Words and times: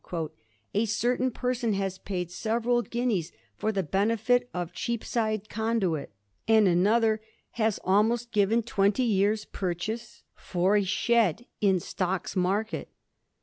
* 0.39 0.43
A 0.73 0.85
certain 0.85 1.29
person 1.29 1.73
has 1.73 1.99
paid 1.99 2.31
several 2.31 2.81
guineas 2.81 3.31
for 3.55 3.71
the 3.71 3.83
benefit 3.83 4.49
of 4.51 4.73
Cheapside 4.73 5.47
conduit, 5.47 6.11
and 6.47 6.67
another 6.67 7.21
has 7.51 7.79
almost 7.83 8.31
given 8.31 8.63
twenty 8.63 9.03
years' 9.03 9.45
purchase 9.45 10.23
for 10.33 10.75
a 10.75 10.83
shed 10.83 11.45
in 11.61 11.79
Stocks 11.79 12.35
Market. 12.35 12.87